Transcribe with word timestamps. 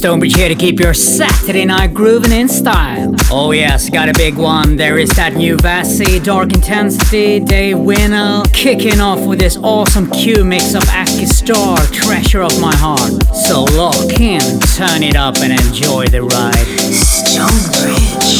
Stonebridge 0.00 0.34
here 0.34 0.48
to 0.48 0.54
keep 0.54 0.80
your 0.80 0.94
Saturday 0.94 1.66
night 1.66 1.92
grooving 1.92 2.32
in 2.32 2.48
style. 2.48 3.14
Oh 3.30 3.50
yes, 3.50 3.90
got 3.90 4.08
a 4.08 4.14
big 4.14 4.34
one. 4.34 4.76
There 4.76 4.98
is 4.98 5.10
that 5.10 5.34
new 5.34 5.58
Vasi, 5.58 6.24
Dark 6.24 6.54
Intensity, 6.54 7.38
Day 7.38 7.74
Winnel, 7.74 8.44
kicking 8.54 8.98
off 8.98 9.20
with 9.26 9.40
this 9.40 9.58
awesome 9.58 10.10
Q 10.10 10.42
mix 10.42 10.74
of 10.74 10.88
Aki 10.88 11.26
Star, 11.26 11.76
Treasure 11.88 12.40
of 12.40 12.58
My 12.62 12.74
Heart. 12.74 13.26
So 13.44 13.64
lock 13.76 14.18
in, 14.18 14.40
turn 14.74 15.02
it 15.02 15.16
up 15.16 15.36
and 15.36 15.52
enjoy 15.52 16.06
the 16.06 16.22
ride. 16.22 16.54
Stonebridge. 16.94 18.39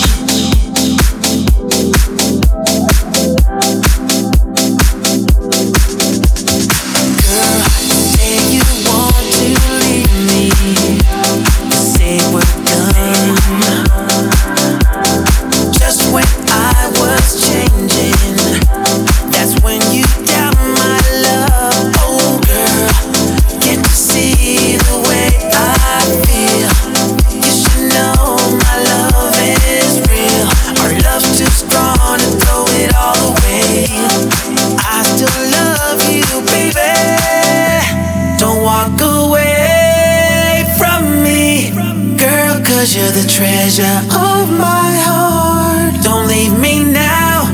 of 43.79 44.51
my 44.51 44.91
heart. 45.07 46.03
Don't 46.03 46.27
leave 46.27 46.59
me 46.59 46.83
now, 46.83 47.47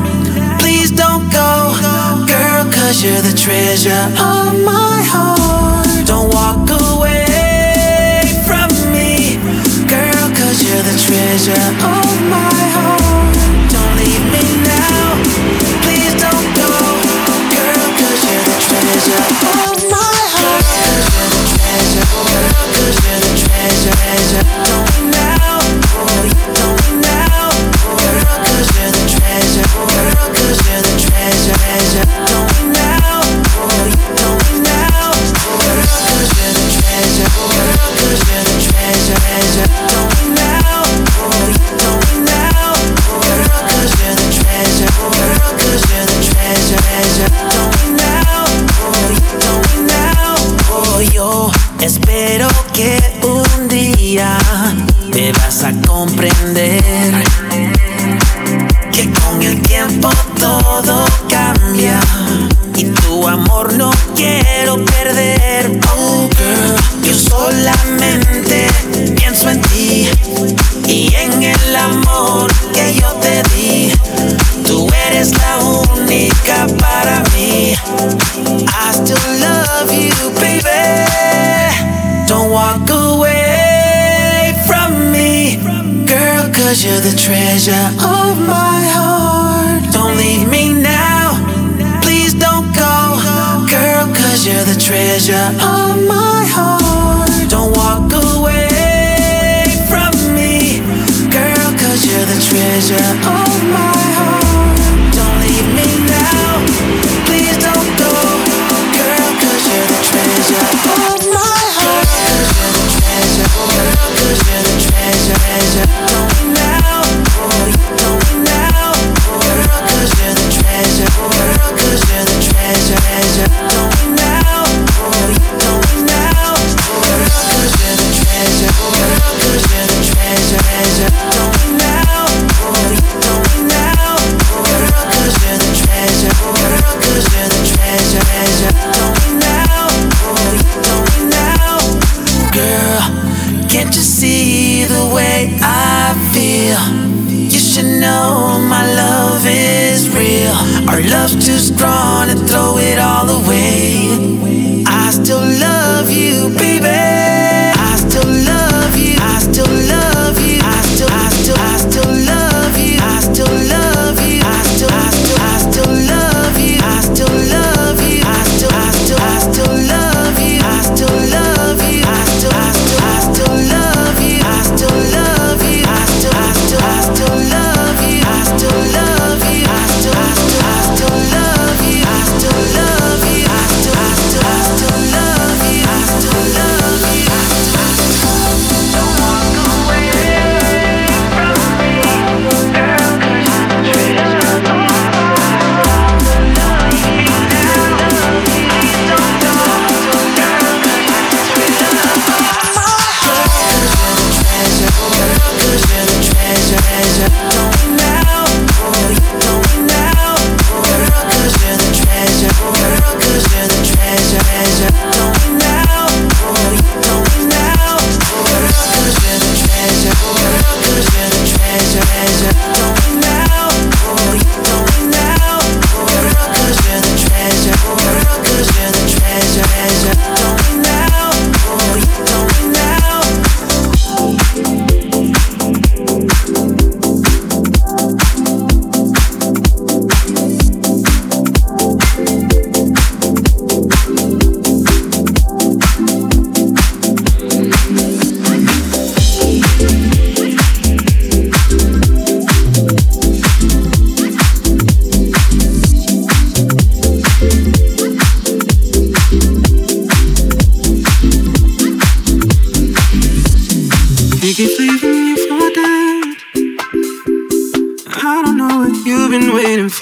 please 0.58 0.90
don't 0.90 1.30
go, 1.30 1.76
girl, 2.26 2.64
cause 2.72 3.04
you're 3.04 3.20
the 3.20 3.36
treasure 3.36 4.35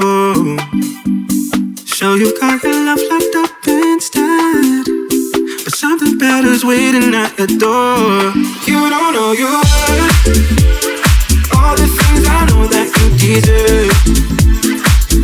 know. 0.04 0.56
So 1.86 2.14
you 2.14 2.38
got 2.40 2.62
your 2.62 2.74
love 2.84 3.00
locked 3.10 3.34
up 3.36 3.66
instead. 3.66 4.86
But 5.64 5.74
something 5.74 6.18
better's 6.18 6.64
waiting 6.64 7.14
at 7.14 7.38
your 7.38 7.46
door. 7.46 8.32
You 8.66 8.90
don't 8.90 9.12
know 9.14 9.32
you 9.32 9.46
worth 9.46 9.74
all 11.54 11.74
the 11.76 11.86
things 11.86 12.26
I 12.26 12.46
know 12.48 12.66
that 12.66 12.88
you 12.98 13.08
deserve. 13.20 13.92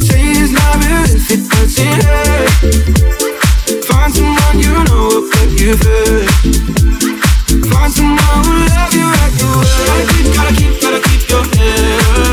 Say 0.06 0.22
it's 0.40 0.52
not 0.52 0.76
real 0.80 1.04
if 1.16 1.30
it 1.30 1.42
doesn't 1.50 2.02
hurt. 2.06 2.50
Find 3.86 4.10
someone 4.14 4.58
you 4.58 4.72
know 4.88 5.02
will 5.10 5.24
put 5.30 5.50
you 5.60 5.76
first. 5.76 6.30
Find 7.70 7.92
someone 7.92 8.40
who 8.46 8.54
love 8.72 8.94
you 8.94 9.06
like 9.20 9.34
you 9.40 9.50
were. 9.52 9.78
Gotta 9.86 10.04
keep, 10.12 10.26
gotta 10.34 10.52
keep, 10.54 10.72
gotta 10.80 11.00
keep 11.08 11.22
your 11.28 11.44
head 11.56 12.18
up. 12.18 12.29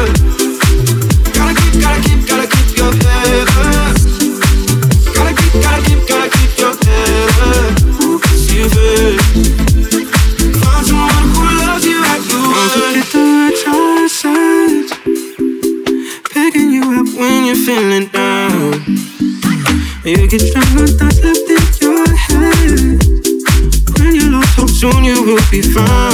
You 20.07 20.25
get 20.25 20.39
stronger 20.39 20.87
thoughts 20.87 21.21
left 21.21 21.49
in 21.49 21.59
your 21.81 22.07
head. 22.15 23.03
When 23.99 24.15
you 24.15 24.31
lost 24.31 24.55
hope, 24.55 24.69
soon 24.69 25.03
you 25.03 25.21
will 25.21 25.41
be 25.51 25.61
found. 25.61 26.06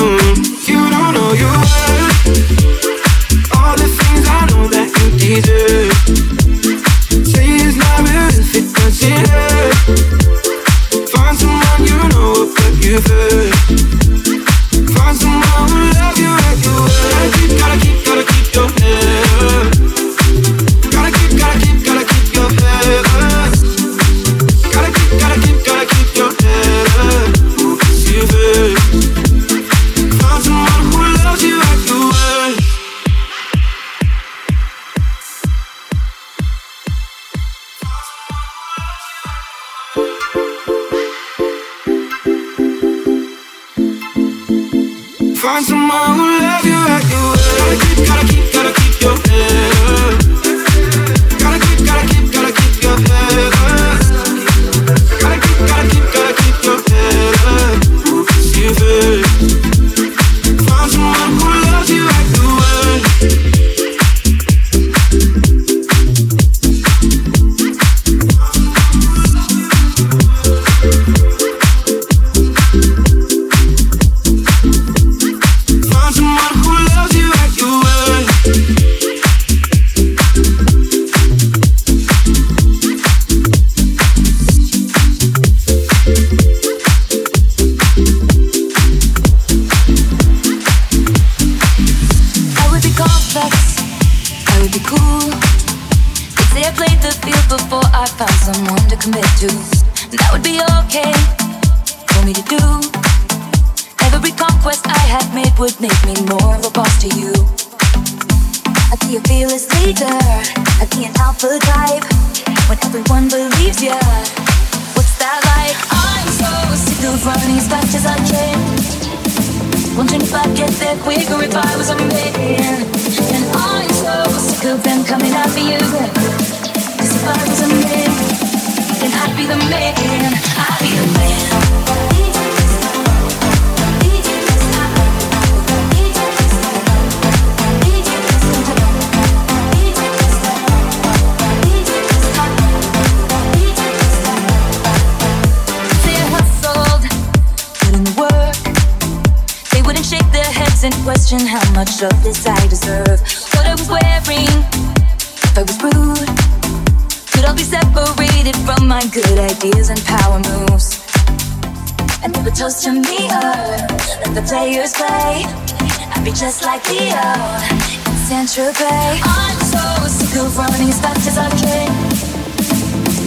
Tropez. 168.54 169.20
I'm 169.26 169.60
so 169.66 170.08
sick 170.08 170.40
of 170.40 170.56
running 170.56 170.90
as 170.90 171.02
fast 171.02 171.26
as 171.26 171.40
I 171.40 171.50
can. 171.58 171.90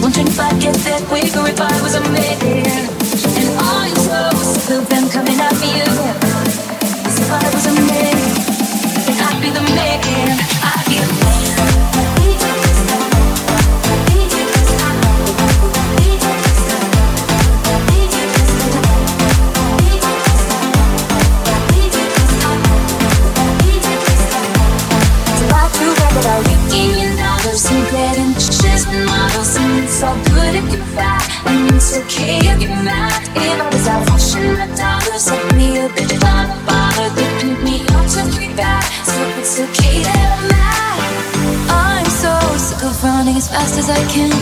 Wondering 0.00 0.28
if 0.28 0.38
I'd 0.38 0.60
get 0.60 0.76
there 0.86 1.00
quicker 1.00 1.48
if 1.48 1.60
I 1.60 1.82
was 1.82 1.96
a 1.96 2.00
man. 2.00 2.38
And 3.34 3.50
I'm 3.58 3.96
so 4.06 4.30
sick 4.54 4.78
of 4.78 4.88
them 4.88 5.08
coming 5.08 5.40
at 5.40 5.52
me. 5.58 5.82
'Cause 5.82 7.18
if 7.18 7.32
I 7.32 7.42
was 7.52 7.66
a 7.66 7.72
man, 7.90 8.16
then 9.04 9.18
I'd 9.26 9.40
be 9.42 9.50
the 9.50 9.62
man. 9.62 10.38
I'd 10.62 10.86
be 10.86 10.94
the 11.00 11.12
man. 11.24 11.75
It's 29.96 30.04
all 30.04 30.20
good 30.28 30.54
if 30.60 30.68
you're 30.76 30.88
fat 30.92 31.24
and 31.48 31.72
it's 31.72 31.96
okay 31.96 32.36
if 32.36 32.60
you're 32.60 32.84
mad. 32.84 33.16
If 33.32 33.56
I 33.56 33.66
was 33.72 33.88
out 33.88 34.04
washing 34.12 34.52
my 34.52 34.68
dollars, 34.76 35.24
send 35.24 35.56
me 35.56 35.80
a 35.80 35.88
bitch 35.88 36.12
on 36.20 36.52
a 36.52 36.58
bottle, 36.68 37.08
they 37.16 37.24
pick 37.40 37.56
me 37.64 37.80
up 37.96 38.04
to 38.12 38.20
three 38.28 38.52
back. 38.52 38.84
So 39.08 39.16
it's 39.40 39.56
okay 39.56 40.04
that 40.04 40.20
I'm 40.36 40.52
mad. 40.52 41.00
I'm 41.72 42.08
so 42.12 42.28
sick 42.60 42.84
of 42.84 42.92
running 43.00 43.40
as 43.40 43.48
fast 43.48 43.80
as 43.80 43.88
I 43.88 43.96
can. 44.12 44.36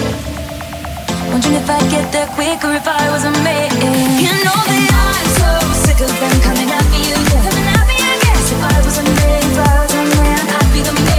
Wondering 1.30 1.54
if 1.54 1.70
I'd 1.70 1.86
get 1.86 2.10
there 2.10 2.26
quicker 2.34 2.74
if 2.74 2.88
I 2.90 3.14
was 3.14 3.22
a 3.22 3.30
man. 3.46 3.70
You 4.18 4.34
know 4.42 4.58
that 4.58 4.90
I'm 4.90 5.28
so 5.38 5.50
sick 5.86 6.02
of 6.02 6.10
them 6.18 6.34
coming 6.42 6.66
me 6.66 7.14
again. 7.14 7.42
Coming 7.46 7.68
at 7.78 7.86
me 7.86 7.98
again. 8.02 8.42
If 8.42 8.58
I 8.58 8.76
was 8.82 8.98
a 8.98 9.06
man, 9.06 9.42
if 9.54 9.58
I 9.62 9.74
was 9.86 9.94
a 9.94 10.02
man, 10.18 10.42
I'd 10.50 10.72
be 10.74 10.82
the 10.82 10.94
man. 10.98 11.13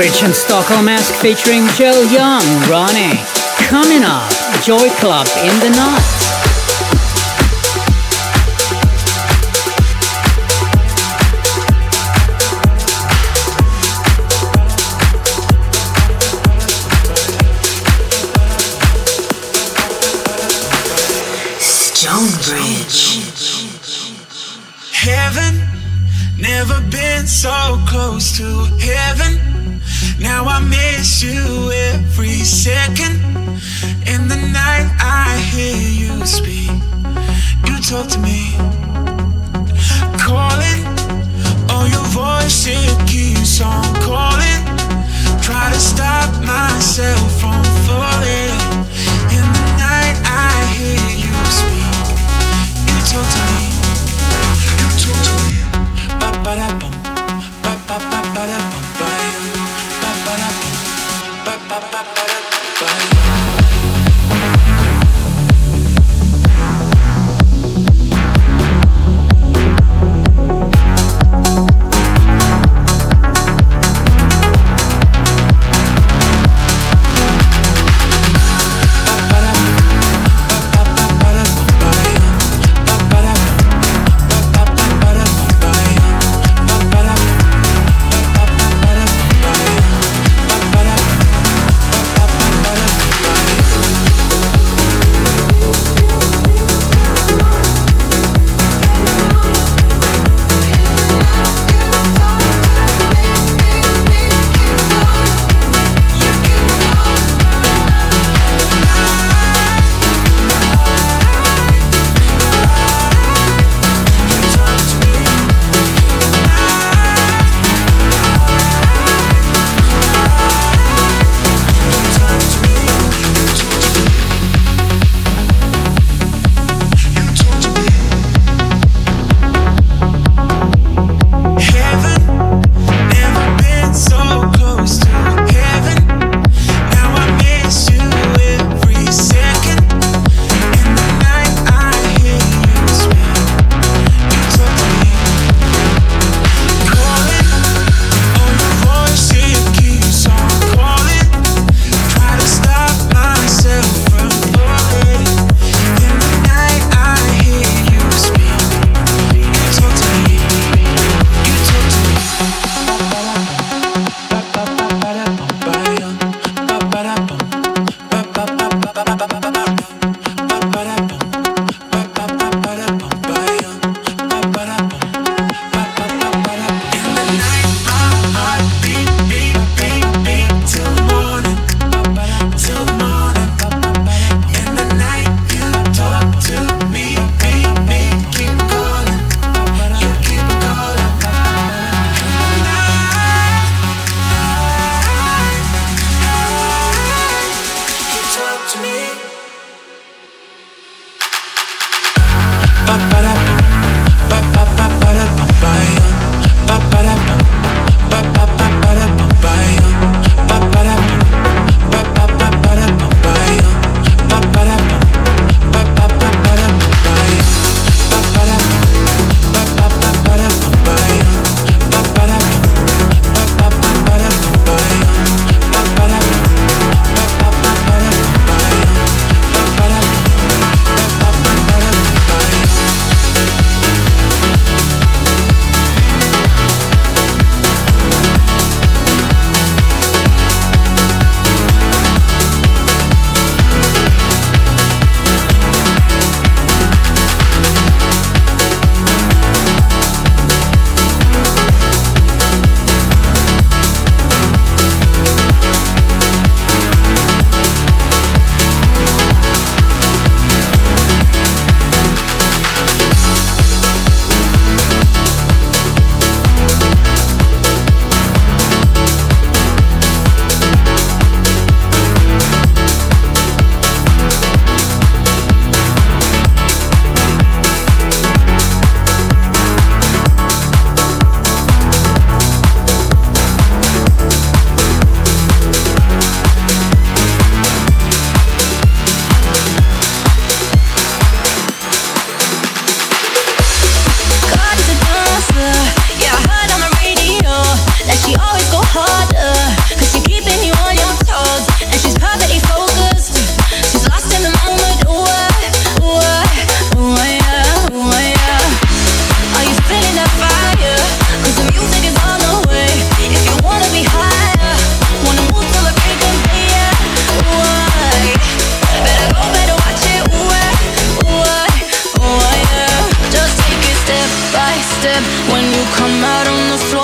Bridge 0.00 0.22
and 0.22 0.34
Stockholm 0.34 0.88
Esque 0.88 1.14
featuring 1.16 1.66
Jill 1.76 2.10
Young, 2.10 2.42
Ronnie. 2.70 3.20
Coming 3.58 4.02
up, 4.02 4.32
Joy 4.62 4.88
Club 4.96 5.26
in 5.44 5.60
the 5.60 5.68
Night. 5.76 6.19
miss 31.00 31.22
you 31.22 31.72
every 31.94 32.44
second. 32.44 33.09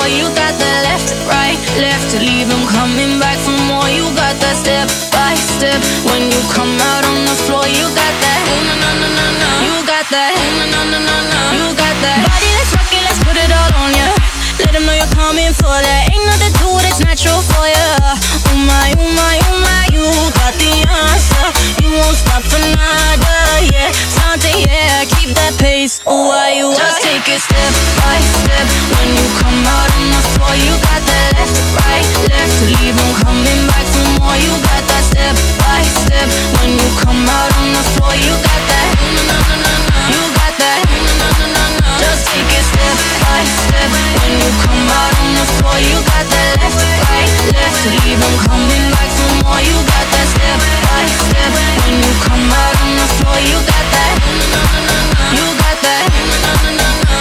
You 0.06 0.30
got 0.38 0.54
the 0.54 0.70
left, 0.86 1.10
right, 1.26 1.58
left 1.82 2.14
to 2.14 2.22
leave. 2.22 2.46
I'm 2.46 2.62
coming 2.70 3.18
back 3.18 3.34
for 3.42 3.58
more. 3.66 3.90
You 3.90 4.06
got 4.14 4.38
that 4.38 4.54
step 4.54 4.86
by 5.10 5.34
step. 5.34 5.82
When 6.06 6.30
you 6.30 6.40
come 6.54 6.78
out 6.94 7.02
on 7.02 7.26
the 7.26 7.34
floor, 7.42 7.66
you 7.66 7.82
got 7.90 8.14
that. 8.22 8.42
Ooh, 8.46 8.62
no, 8.70 8.74
no, 8.78 8.90
no, 9.02 9.08
no, 9.10 9.26
no. 9.34 9.50
You 9.66 9.74
got 9.82 10.06
that. 10.14 10.30
Ooh, 10.30 10.62
no, 10.62 10.64
no, 10.70 10.80
no, 10.94 10.98
no, 11.02 11.16
no. 11.26 11.42
You 11.58 11.66
got 11.74 11.96
that. 12.06 12.22
Body, 12.22 12.50
let's 12.54 12.70
rock 12.70 12.86
it, 12.94 13.02
let's 13.02 13.18
put 13.26 13.34
it 13.34 13.50
all 13.50 13.72
on 13.82 13.90
ya. 13.98 14.06
Let 14.62 14.70
them 14.78 14.86
know 14.86 14.94
you're 14.94 15.10
coming 15.18 15.50
for 15.58 15.74
that. 15.74 16.06
Ain't 16.14 16.22
nothing 16.22 16.54
to 16.54 16.66
it, 16.78 16.86
it's 16.86 17.02
natural 17.02 17.42
for 17.42 17.66
ya. 17.66 18.14
Oh 18.46 18.58
my, 18.62 18.94
oh 18.94 19.10
my, 19.10 19.36
oh 19.42 19.58
my, 19.58 19.90
you 19.90 20.06
got 20.38 20.54
the 20.54 20.86
answer. 20.86 21.46
You 21.82 21.90
won't 21.90 22.14
stop 22.14 22.46
for 22.46 22.62
nothing 22.62 23.15
that 25.46 25.58
pace. 25.62 26.02
Oh, 26.06 26.26
why 26.26 26.58
you 26.58 26.74
just 26.74 27.02
take 27.02 27.22
it 27.30 27.38
step 27.38 27.72
by 28.02 28.18
step 28.18 28.66
when 28.98 29.08
you 29.14 29.26
come 29.38 29.62
out 29.62 29.90
on 29.94 30.06
the 30.10 30.22
floor. 30.34 30.54
You 30.58 30.74
got 30.82 31.02
that 31.06 31.30
left, 31.38 31.54
right, 31.78 32.06
left. 32.26 32.56
Leave 32.66 32.96
them 32.98 33.12
coming 33.22 33.62
back 33.70 33.86
for 33.94 34.06
more. 34.18 34.34
You 34.42 34.52
got 34.66 34.82
that 34.90 35.04
step 35.06 35.34
by 35.62 35.80
step 36.02 36.26
when 36.58 36.74
you 36.74 36.88
come 36.98 37.22
out 37.30 37.50
on 37.62 37.66
the 37.78 37.84
floor. 37.94 38.14
You 38.18 38.34
got 38.42 38.65
when 43.84 44.32
you 44.40 44.50
come 44.64 44.88
out 44.88 45.12
on 45.20 45.28
the 45.36 45.44
floor. 45.58 45.76
You 45.80 45.98
got 46.04 46.24
that 46.26 46.50
left, 46.60 46.80
right, 46.80 47.30
left. 47.52 47.80
Leave 47.86 48.22
coming 48.46 48.86
back 48.92 49.10
for 49.14 49.30
more. 49.44 49.60
You 49.62 49.76
got 49.84 50.06
that 50.12 50.26
step 50.32 50.58
by 50.86 51.04
step 51.06 51.50
when 51.84 51.96
you 52.00 52.12
come 52.24 52.48
out 52.50 52.74
on 52.80 52.90
the 52.96 53.06
floor. 53.20 53.38
You 53.44 53.58
got 53.62 53.86
that, 53.94 54.14
you 55.36 55.44
got 55.60 55.76
that, 55.84 56.08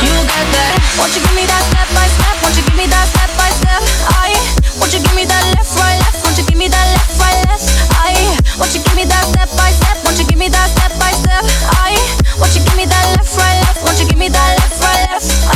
you 0.02 0.16
got 0.26 0.48
that. 0.56 0.74
Won't 0.98 1.12
you 1.14 1.22
give 1.22 1.36
me 1.36 1.46
that 1.46 1.64
step 1.70 1.88
by 1.92 2.08
step? 2.08 2.36
Won't 2.42 2.56
you 2.56 2.64
give 2.64 2.78
me 2.80 2.88
that 2.88 3.06
step 3.12 3.30
by 3.36 3.50
step? 3.60 3.82
I. 4.16 4.32
Won't 4.80 4.92
you 4.94 5.00
give 5.04 5.16
me 5.16 5.26
that 5.28 5.44
left, 5.56 5.72
right, 5.76 6.00
left? 6.00 6.24
Won't 6.24 6.38
you 6.40 6.46
give 6.48 6.58
me 6.58 6.68
that 6.72 6.88
left, 6.96 7.20
right, 7.20 7.40
left? 7.52 7.68
I. 8.00 8.16
Won't 8.58 8.72
you 8.74 8.82
give 8.82 8.96
me 8.96 9.04
that 9.06 9.24
step 9.28 9.50
by 9.60 9.72
step? 9.76 9.98
Won't 10.04 10.18
you 10.20 10.26
give 10.26 10.40
me 10.40 10.48
that 10.50 10.68
step 10.72 10.92
by 11.00 11.12
step? 11.12 11.44
I. 11.84 12.00
Won't 12.40 12.56
you 12.56 12.64
give 12.64 12.76
me 12.80 12.86
that 12.88 13.06
left, 13.18 13.36
right, 13.38 13.60
left? 13.68 13.84
Won't 13.84 14.00
you 14.00 14.08
give 14.08 14.18
me 14.20 14.30
that 14.30 14.50
left, 14.60 14.80
right, 14.82 15.02
left? 15.12 15.55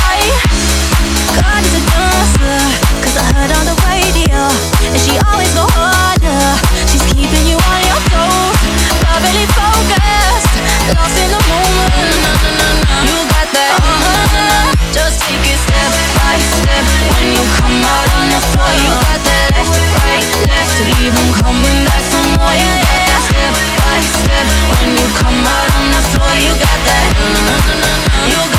For 22.09 22.23
more. 22.39 22.55
You 22.55 22.71
got 22.79 23.01
that 23.07 23.21
step 23.27 23.53
by 23.83 23.99
step 23.99 24.47
when 24.71 24.95
you 24.95 25.07
come 25.19 25.43
out 25.43 25.69
on 25.75 25.85
the 25.91 26.01
floor. 26.15 26.33
You 26.39 26.53
got 26.55 26.79
that, 26.87 27.09
you 28.29 28.39
got 28.53 28.58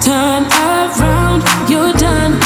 Turn 0.00 0.44
around, 0.46 1.42
you're 1.70 1.92
done, 1.92 2.41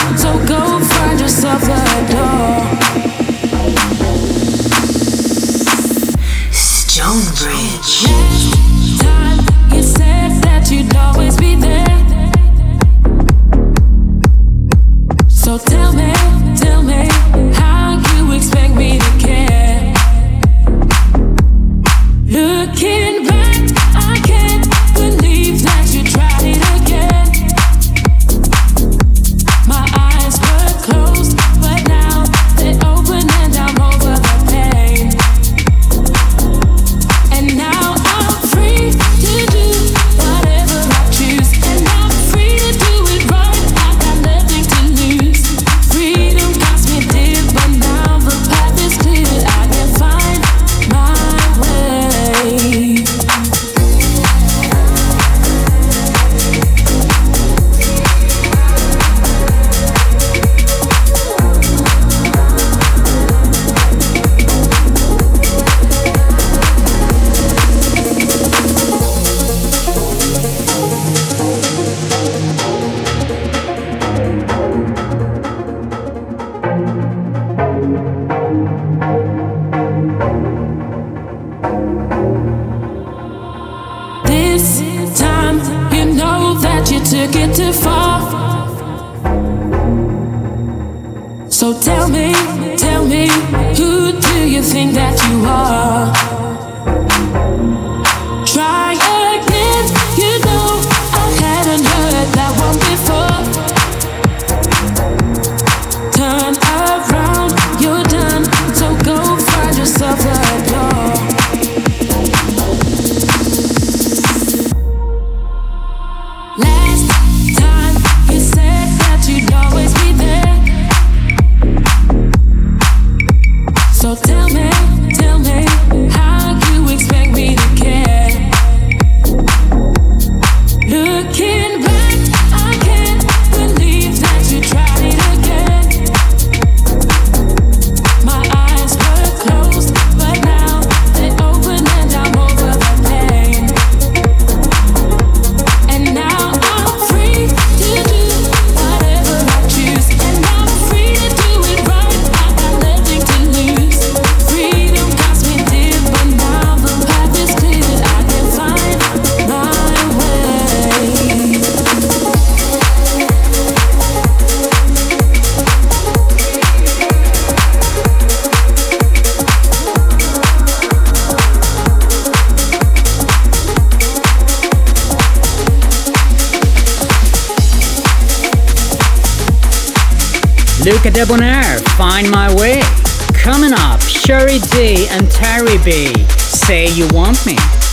Carrie 184.57 184.96
D 184.96 185.09
and 185.11 185.30
Terry 185.30 185.76
B. 185.84 186.14
Say 186.38 186.88
you 186.94 187.07
want 187.12 187.44
me. 187.44 187.86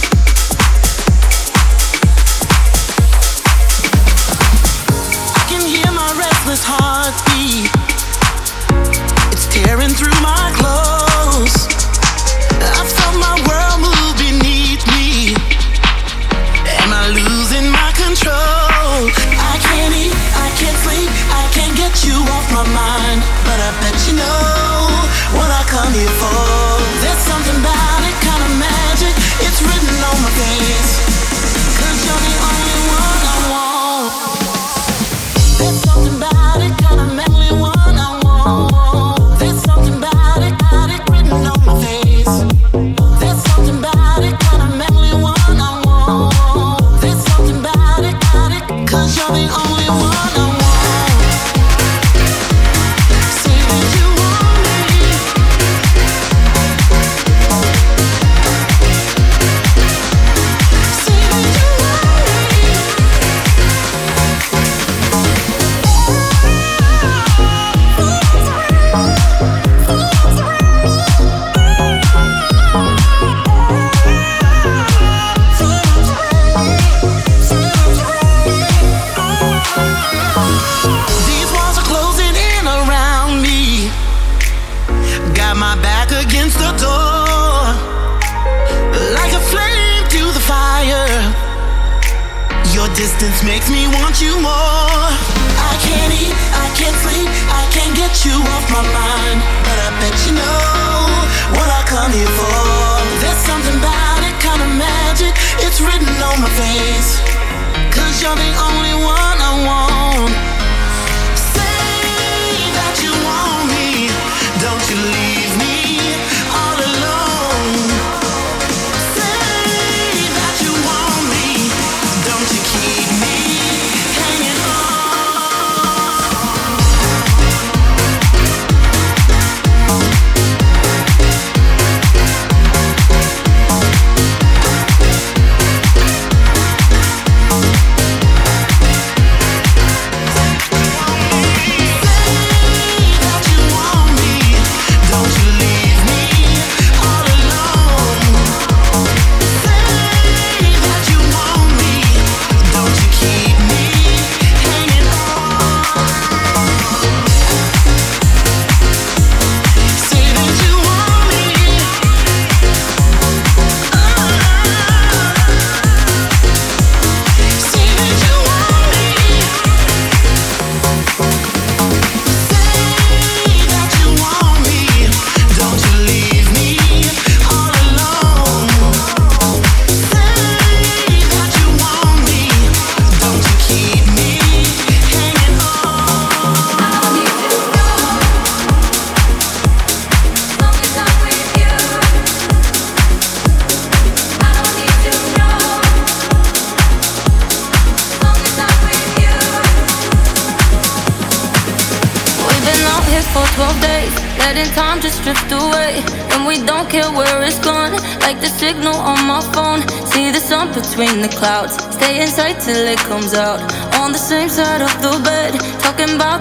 tight 212.44 212.60
till 212.60 212.88
it 212.88 213.00
comes 213.00 213.34
out. 213.34 213.60
On 214.02 214.12
the 214.12 214.18
same 214.18 214.50
side 214.50 214.82
of 214.82 214.94
the 215.02 215.14
bed, 215.24 215.52
talking 215.80 216.16
about. 216.16 216.33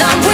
I'm 0.00 0.27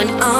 going 0.00 0.22
all 0.22 0.39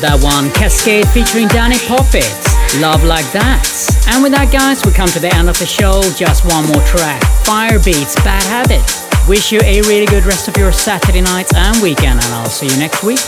that 0.00 0.22
one. 0.22 0.50
Cascade 0.52 1.06
featuring 1.08 1.48
Danny 1.48 1.78
Poppets. 1.86 2.48
Love 2.80 3.04
like 3.04 3.26
that. 3.36 3.60
And 4.08 4.22
with 4.22 4.32
that, 4.32 4.48
guys, 4.50 4.80
we 4.84 4.92
come 4.92 5.08
to 5.12 5.20
the 5.20 5.28
end 5.34 5.48
of 5.48 5.58
the 5.58 5.66
show. 5.66 6.00
Just 6.16 6.48
one 6.48 6.64
more 6.72 6.82
track. 6.88 7.20
Firebeatz, 7.44 8.16
Bad 8.24 8.42
Habit. 8.48 8.80
Wish 9.28 9.52
you 9.52 9.60
a 9.62 9.82
really 9.82 10.06
good 10.06 10.24
rest 10.24 10.48
of 10.48 10.56
your 10.56 10.72
Saturday 10.72 11.20
nights 11.20 11.52
and 11.54 11.76
weekend, 11.82 12.18
and 12.18 12.32
I'll 12.32 12.48
see 12.48 12.66
you 12.66 12.76
next 12.78 13.04
week. 13.04 13.20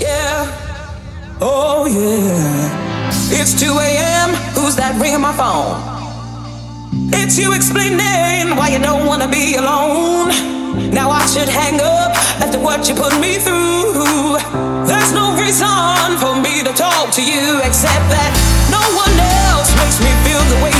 Yeah. 0.00 0.46
Oh, 1.40 1.90
yeah. 1.90 3.10
It's 3.34 3.58
2 3.58 3.66
a.m. 3.66 4.30
Who's 4.54 4.76
that 4.76 4.94
ringing 5.00 5.20
my 5.20 5.34
phone? 5.34 5.82
It's 7.12 7.36
you 7.38 7.52
explaining 7.52 8.56
why 8.56 8.70
you 8.70 8.78
don't 8.78 9.06
want 9.06 9.22
to 9.22 9.28
be 9.28 9.56
alone. 9.56 10.55
Now 10.92 11.10
I 11.10 11.26
should 11.26 11.48
hang 11.48 11.80
up 11.80 12.12
after 12.40 12.58
what 12.58 12.88
you 12.88 12.94
put 12.94 13.18
me 13.20 13.38
through. 13.38 14.38
There's 14.86 15.12
no 15.12 15.34
reason 15.36 16.18
for 16.18 16.34
me 16.40 16.62
to 16.62 16.72
talk 16.72 17.10
to 17.14 17.22
you 17.22 17.60
except 17.64 18.06
that 18.14 18.30
no 18.70 18.82
one 18.94 19.14
else 19.50 19.70
makes 19.76 19.98
me 20.00 20.12
feel 20.24 20.42
the 20.54 20.64
way. 20.64 20.75